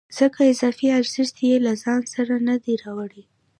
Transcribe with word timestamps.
ځکه 0.17 0.39
اضافي 0.53 0.87
ارزښت 0.99 1.35
یې 1.47 1.55
له 1.65 1.73
ځان 1.83 2.01
سره 2.13 2.33
نه 2.47 2.55
دی 2.63 2.73
راوړی 2.83 3.23